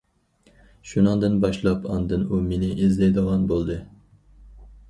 شۇنىڭدىن 0.91 1.35
باشلاپ 1.43 1.85
ئاندىن 1.97 2.25
ئۇ 2.31 2.39
مېنى 2.47 2.73
ئىزدەيدىغان 2.87 3.47
بولدى. 3.53 3.77